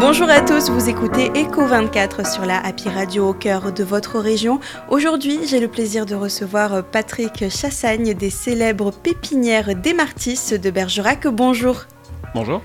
Bonjour 0.00 0.30
à 0.30 0.40
tous, 0.40 0.70
vous 0.70 0.88
écoutez 0.88 1.30
Echo 1.34 1.66
24 1.66 2.26
sur 2.26 2.46
la 2.46 2.58
Happy 2.58 2.88
Radio 2.88 3.28
au 3.28 3.34
cœur 3.34 3.70
de 3.70 3.84
votre 3.84 4.18
région. 4.18 4.58
Aujourd'hui, 4.88 5.40
j'ai 5.46 5.60
le 5.60 5.68
plaisir 5.68 6.06
de 6.06 6.14
recevoir 6.14 6.82
Patrick 6.82 7.50
Chassagne 7.50 8.14
des 8.14 8.30
célèbres 8.30 8.92
pépinières 8.92 9.76
des 9.76 9.92
Martis 9.92 10.58
de 10.58 10.70
Bergerac. 10.70 11.26
Bonjour. 11.28 11.84
Bonjour. 12.34 12.62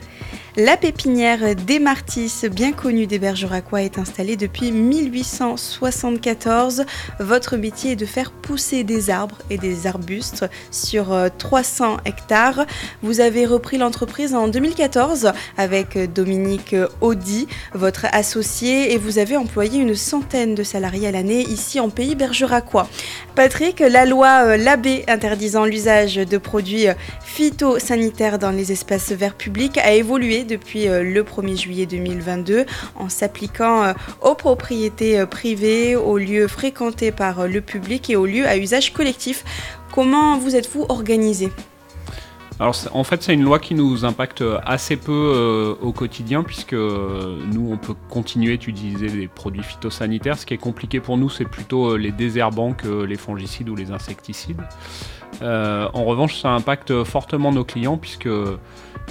La 0.58 0.78
pépinière 0.78 1.54
des 1.54 1.80
Martis, 1.80 2.32
bien 2.50 2.72
connue 2.72 3.08
des 3.08 3.20
Bergeracois, 3.20 3.82
est 3.82 3.98
installée 3.98 4.38
depuis 4.38 4.72
1874. 4.72 6.86
Votre 7.20 7.58
métier 7.58 7.92
est 7.92 7.98
de 7.98 8.06
faire 8.06 8.32
pousser 8.32 8.86
des 8.86 9.10
arbres 9.10 9.40
et 9.50 9.58
des 9.58 9.86
arbustes 9.86 10.46
sur 10.72 11.14
300 11.38 11.96
euh, 11.96 11.98
hectares. 12.06 12.66
Vous 13.04 13.20
avez 13.20 13.46
repris 13.46 13.78
l'entreprise 13.78 14.34
en 14.34 14.48
2014 14.48 15.34
avec 15.58 15.98
Dominique 16.14 16.74
Audi, 17.02 17.50
votre 17.74 18.06
associé, 18.14 18.94
et 18.94 18.98
vous 18.98 19.20
avez 19.20 19.36
employé 19.36 19.82
une 19.82 19.96
centaine 19.96 20.56
de 20.56 20.64
salariés 20.64 21.10
à 21.10 21.12
l'année 21.12 21.42
ici 21.42 21.82
en 21.82 21.90
pays 21.90 22.16
bergeracois. 22.16 22.88
Patrick, 23.36 23.82
la 23.82 24.06
loi 24.06 24.46
euh, 24.46 24.56
Labbé 24.56 25.04
interdisant 25.10 25.66
l'usage 25.66 26.16
de 26.16 26.38
produits 26.38 26.88
phytosanitaires 27.26 28.40
dans 28.40 28.52
les 28.52 28.72
espaces 28.72 29.12
verts 29.12 29.36
publics 29.36 29.78
a 29.80 29.92
évolué 29.92 30.45
depuis 30.46 30.88
euh, 30.88 31.04
le 31.04 31.24
1er 31.24 31.58
juillet 31.60 31.86
2022 31.86 32.66
en 32.96 33.10
s'appliquant 33.10 33.84
euh, 33.84 33.94
aux 34.22 34.36
propriétés 34.36 35.20
euh, 35.20 35.26
privées, 35.26 35.96
aux 35.96 36.18
lieux 36.18 36.48
fréquentés 36.48 37.12
par 37.12 37.48
le 37.48 37.62
public 37.62 38.10
et 38.10 38.16
aux 38.16 38.26
lieux 38.26 38.48
à 38.48 38.58
usage 38.58 38.94
collectif. 38.94 39.44
Comment 39.94 40.38
vous 40.38 40.56
êtes-vous 40.56 40.86
organisé? 40.90 41.52
Alors 42.58 42.74
en 42.94 43.04
fait 43.04 43.22
c'est 43.22 43.34
une 43.34 43.44
loi 43.44 43.60
qui 43.60 43.76
nous 43.76 44.06
impacte 44.06 44.42
assez 44.66 44.96
peu 44.96 45.76
au 45.82 45.92
quotidien 45.92 46.42
puisque 46.42 46.72
nous 46.72 47.70
on 47.70 47.76
peut 47.76 47.96
continuer 48.10 48.58
d'utiliser 48.58 49.10
des 49.10 49.28
produits 49.28 49.62
phytosanitaires. 49.62 50.38
Ce 50.38 50.46
qui 50.46 50.54
est 50.54 50.58
compliqué 50.58 51.02
pour 51.02 51.18
nous 51.18 51.30
c'est 51.30 51.44
plutôt 51.44 51.98
les 51.98 52.14
désherbants 52.14 52.72
que 52.72 53.04
les 53.04 53.18
fongicides 53.18 53.68
ou 53.68 53.76
les 53.76 53.92
insecticides. 53.92 54.62
En 55.42 56.06
revanche 56.06 56.42
ça 56.42 56.50
impacte 56.50 57.04
fortement 57.04 57.52
nos 57.52 57.66
clients 57.66 57.98
puisque 57.98 58.30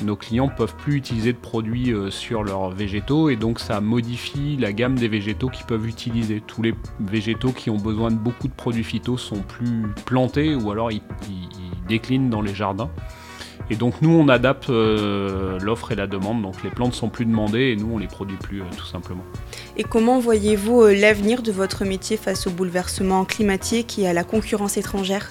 nos 0.02 0.16
clients 0.16 0.48
peuvent 0.48 0.74
plus 0.74 0.96
utiliser 0.96 1.32
de 1.32 1.38
produits 1.38 1.92
euh, 1.92 2.10
sur 2.10 2.42
leurs 2.42 2.70
végétaux 2.70 3.30
et 3.30 3.36
donc 3.36 3.60
ça 3.60 3.80
modifie 3.80 4.56
la 4.58 4.72
gamme 4.72 4.96
des 4.96 5.08
végétaux 5.08 5.48
qu'ils 5.48 5.66
peuvent 5.66 5.86
utiliser. 5.86 6.42
Tous 6.44 6.62
les 6.62 6.74
végétaux 7.00 7.52
qui 7.52 7.70
ont 7.70 7.76
besoin 7.76 8.10
de 8.10 8.16
beaucoup 8.16 8.48
de 8.48 8.52
produits 8.52 8.84
phytos 8.84 9.18
sont 9.18 9.40
plus 9.40 9.84
plantés 10.04 10.54
ou 10.54 10.70
alors 10.70 10.90
ils, 10.90 11.02
déclinent 11.88 12.30
dans 12.30 12.40
les 12.40 12.54
jardins. 12.54 12.88
Et 13.68 13.76
donc 13.76 14.00
nous 14.00 14.10
on 14.10 14.28
adapte 14.28 14.70
euh, 14.70 15.58
l'offre 15.60 15.92
et 15.92 15.94
la 15.94 16.06
demande, 16.06 16.42
donc 16.42 16.62
les 16.64 16.70
plantes 16.70 16.94
sont 16.94 17.10
plus 17.10 17.26
demandées 17.26 17.72
et 17.72 17.76
nous 17.76 17.94
on 17.94 17.98
les 17.98 18.06
produit 18.06 18.36
plus 18.36 18.62
euh, 18.62 18.64
tout 18.76 18.86
simplement. 18.86 19.24
Et 19.76 19.84
comment 19.84 20.18
voyez-vous 20.18 20.86
l'avenir 20.86 21.42
de 21.42 21.52
votre 21.52 21.84
métier 21.84 22.16
face 22.16 22.46
au 22.46 22.50
bouleversement 22.50 23.24
climatique 23.24 23.98
et 23.98 24.08
à 24.08 24.12
la 24.12 24.24
concurrence 24.24 24.76
étrangère? 24.76 25.30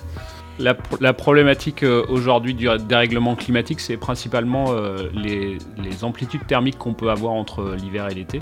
La, 0.59 1.13
problématique 1.13 1.83
euh, 1.83 2.05
aujourd'hui 2.09 2.53
du 2.53 2.67
dérèglement 2.87 3.35
climatique, 3.35 3.79
c'est 3.79 3.97
principalement 3.97 4.67
euh, 4.69 5.09
les, 5.13 5.57
amplitudes 6.03 6.45
thermiques 6.47 6.77
qu'on 6.77 6.93
peut 6.93 7.09
avoir 7.09 7.33
entre 7.33 7.61
euh, 7.61 7.75
l'hiver 7.75 8.09
et 8.09 8.13
l'été. 8.13 8.39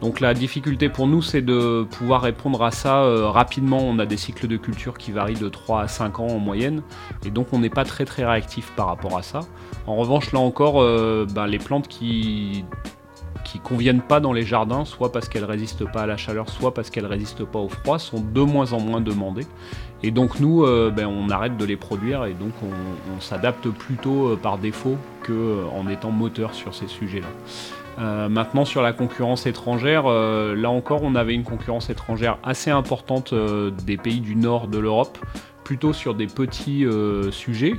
Donc 0.00 0.18
la 0.18 0.34
difficulté 0.34 0.88
pour 0.88 1.06
nous, 1.06 1.22
c'est 1.22 1.42
de 1.42 1.84
pouvoir 1.84 2.22
répondre 2.22 2.64
à 2.64 2.72
ça 2.72 3.04
rapidement. 3.30 3.78
On 3.78 4.00
a 4.00 4.06
des 4.06 4.16
cycles 4.16 4.48
de 4.48 4.56
culture 4.56 4.98
qui 4.98 5.12
varient 5.12 5.34
de 5.34 5.48
3 5.48 5.82
à 5.82 5.86
5 5.86 6.18
ans 6.18 6.26
en 6.26 6.40
moyenne, 6.40 6.82
et 7.24 7.30
donc 7.30 7.52
on 7.52 7.60
n'est 7.60 7.70
pas 7.70 7.84
très 7.84 8.04
très 8.04 8.24
réactif 8.24 8.72
par 8.74 8.88
rapport 8.88 9.16
à 9.16 9.22
ça. 9.22 9.42
En 9.86 9.94
revanche, 9.94 10.32
là 10.32 10.40
encore, 10.40 10.80
ben, 11.32 11.46
les 11.46 11.60
plantes 11.60 11.86
qui 11.86 12.64
qui 13.52 13.60
conviennent 13.60 14.00
pas 14.00 14.18
dans 14.18 14.32
les 14.32 14.44
jardins, 14.44 14.86
soit 14.86 15.12
parce 15.12 15.28
qu'elles 15.28 15.44
résistent 15.44 15.84
pas 15.84 16.02
à 16.02 16.06
la 16.06 16.16
chaleur, 16.16 16.48
soit 16.48 16.72
parce 16.72 16.88
qu'elles 16.88 17.04
résistent 17.04 17.44
pas 17.44 17.58
au 17.58 17.68
froid, 17.68 17.98
sont 17.98 18.20
de 18.20 18.40
moins 18.40 18.72
en 18.72 18.80
moins 18.80 19.02
demandées. 19.02 19.46
Et 20.02 20.10
donc 20.10 20.40
nous, 20.40 20.64
euh, 20.64 20.90
ben, 20.90 21.06
on 21.06 21.28
arrête 21.28 21.58
de 21.58 21.64
les 21.66 21.76
produire 21.76 22.24
et 22.24 22.32
donc 22.32 22.52
on, 22.62 23.20
s'adapte 23.20 23.68
plutôt 23.68 24.28
euh, 24.28 24.36
par 24.36 24.56
défaut 24.56 24.96
qu'en 25.26 25.32
euh, 25.32 25.90
étant 25.90 26.10
moteur 26.10 26.54
sur 26.54 26.74
ces 26.74 26.88
sujets-là. 26.88 28.28
maintenant 28.30 28.64
sur 28.64 28.80
la 28.80 28.94
concurrence 28.94 29.44
étrangère, 29.44 30.04
là 30.08 30.70
encore 30.70 31.02
on 31.02 31.14
avait 31.14 31.34
une 31.34 31.44
concurrence 31.44 31.90
étrangère 31.90 32.38
assez 32.42 32.70
importante 32.70 33.34
des 33.84 33.96
pays 33.98 34.20
du 34.20 34.34
nord 34.34 34.66
de 34.66 34.78
l'Europe, 34.78 35.18
plutôt 35.62 35.92
sur 35.92 36.14
des 36.14 36.26
petits 36.26 36.86
sujets 37.30 37.74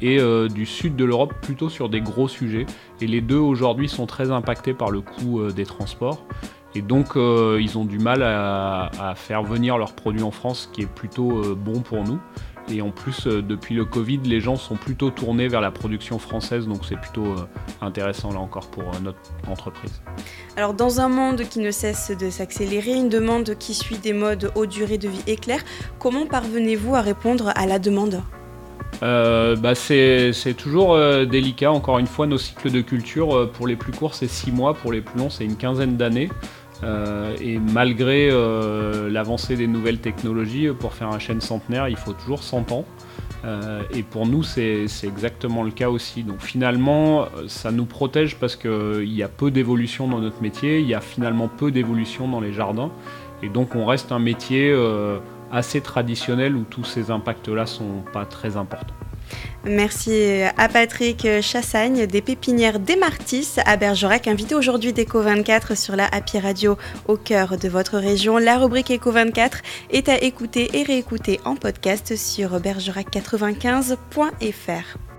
et 0.00 0.18
du 0.48 0.66
sud 0.66 0.96
de 0.96 1.04
l'Europe 1.04 1.34
plutôt 1.42 1.68
sur 1.68 1.88
des 1.88 2.00
gros 2.00 2.28
sujets. 2.28 2.66
Et 3.00 3.06
les 3.06 3.20
deux 3.20 3.38
aujourd'hui 3.38 3.88
sont 3.88 4.06
très 4.06 4.30
impactés 4.30 4.74
par 4.74 4.90
le 4.90 5.00
coût 5.00 5.50
des 5.50 5.64
transports. 5.64 6.26
Et 6.74 6.82
donc, 6.82 7.16
euh, 7.16 7.58
ils 7.60 7.78
ont 7.78 7.84
du 7.84 7.98
mal 7.98 8.22
à, 8.22 9.14
faire 9.16 9.42
venir 9.42 9.76
leurs 9.78 9.94
produits 9.94 10.22
en 10.22 10.30
France, 10.30 10.68
ce 10.68 10.74
qui 10.74 10.82
est 10.82 10.86
plutôt 10.86 11.44
euh, 11.44 11.54
bon 11.54 11.80
pour 11.80 12.04
nous. 12.04 12.20
Et 12.70 12.82
en 12.82 12.90
plus, 12.90 13.26
euh, 13.26 13.42
depuis 13.42 13.74
le 13.74 13.84
Covid, 13.84 14.18
les 14.18 14.40
gens 14.40 14.54
sont 14.54 14.76
plutôt 14.76 15.10
tournés 15.10 15.48
vers 15.48 15.60
la 15.60 15.72
production 15.72 16.20
française, 16.20 16.68
donc 16.68 16.84
c'est 16.88 17.00
plutôt 17.00 17.34
intéressant 17.80 18.32
là 18.32 18.38
encore 18.38 18.68
pour 18.68 18.84
notre 19.02 19.18
entreprise. 19.48 20.00
Alors, 20.56 20.74
dans 20.74 21.00
un 21.00 21.08
monde 21.08 21.42
qui 21.42 21.58
ne 21.58 21.72
cesse 21.72 22.12
de 22.16 22.30
s'accélérer, 22.30 22.92
une 22.92 23.08
demande 23.08 23.56
qui 23.58 23.74
suit 23.74 23.98
des 23.98 24.12
modes 24.12 24.52
haute 24.54 24.70
durée 24.70 24.98
de 24.98 25.08
vie 25.08 25.22
éclair, 25.26 25.60
comment 25.98 26.26
parvenez-vous 26.26 26.94
à 26.94 27.00
répondre 27.00 27.52
à 27.56 27.66
la 27.66 27.80
demande? 27.80 28.22
Bah 29.00 29.74
c'est 29.74 30.54
toujours 30.56 30.96
délicat. 31.26 31.72
Encore 31.72 31.98
une 31.98 32.06
fois, 32.06 32.26
nos 32.26 32.38
cycles 32.38 32.70
de 32.70 32.80
culture, 32.80 33.50
pour 33.52 33.66
les 33.66 33.76
plus 33.76 33.92
courts, 33.92 34.14
c'est 34.14 34.28
6 34.28 34.52
mois, 34.52 34.74
pour 34.74 34.92
les 34.92 35.00
plus 35.00 35.18
longs, 35.18 35.30
c'est 35.30 35.44
une 35.44 35.56
quinzaine 35.56 35.96
d'années. 35.96 36.30
Euh, 36.82 37.36
et 37.40 37.58
malgré 37.58 38.30
euh, 38.30 39.10
l'avancée 39.10 39.56
des 39.56 39.66
nouvelles 39.66 39.98
technologies, 39.98 40.68
pour 40.78 40.94
faire 40.94 41.08
un 41.08 41.18
chêne 41.18 41.40
centenaire, 41.40 41.88
il 41.88 41.96
faut 41.96 42.12
toujours 42.12 42.42
100 42.42 42.72
ans. 42.72 42.84
Euh, 43.44 43.82
et 43.94 44.02
pour 44.02 44.26
nous, 44.26 44.42
c'est 44.42 44.86
exactement 45.02 45.62
le 45.62 45.70
cas 45.70 45.88
aussi. 45.88 46.22
Donc 46.22 46.40
finalement, 46.40 47.26
ça 47.48 47.70
nous 47.70 47.86
protège 47.86 48.36
parce 48.36 48.56
qu'il 48.56 49.12
y 49.12 49.22
a 49.22 49.28
peu 49.28 49.50
d'évolution 49.50 50.08
dans 50.08 50.20
notre 50.20 50.42
métier, 50.42 50.80
il 50.80 50.86
y 50.86 50.94
a 50.94 51.00
finalement 51.00 51.48
peu 51.48 51.70
d'évolution 51.70 52.28
dans 52.28 52.40
les 52.40 52.52
jardins. 52.52 52.90
Et 53.42 53.48
donc 53.48 53.74
on 53.74 53.86
reste 53.86 54.12
un 54.12 54.18
métier 54.18 54.74
assez 55.52 55.80
traditionnel 55.80 56.56
où 56.56 56.64
tous 56.64 56.84
ces 56.84 57.10
impacts-là 57.10 57.66
sont 57.66 58.02
pas 58.12 58.24
très 58.24 58.56
importants. 58.56 58.94
Merci 59.64 60.42
à 60.56 60.68
Patrick 60.68 61.26
Chassagne 61.40 62.06
des 62.06 62.22
pépinières 62.22 62.80
des 62.80 62.96
Martis 62.96 63.56
à 63.64 63.76
Bergerac, 63.76 64.26
invité 64.26 64.54
aujourd'hui 64.54 64.92
d'Eco 64.92 65.20
24 65.20 65.76
sur 65.76 65.96
la 65.96 66.06
Happy 66.06 66.38
Radio 66.38 66.78
au 67.06 67.16
cœur 67.16 67.58
de 67.58 67.68
votre 67.68 67.98
région. 67.98 68.38
La 68.38 68.58
rubrique 68.58 68.90
Eco 68.90 69.12
24 69.12 69.58
est 69.90 70.08
à 70.08 70.22
écouter 70.22 70.70
et 70.74 70.82
réécouter 70.82 71.40
en 71.44 71.56
podcast 71.56 72.16
sur 72.16 72.58
bergerac95.fr. 72.58 75.09